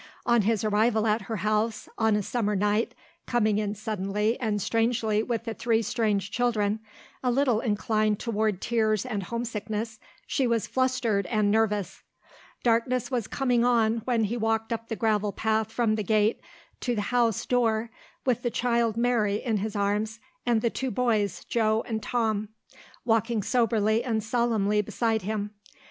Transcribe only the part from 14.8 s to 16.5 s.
the gravel path from the gate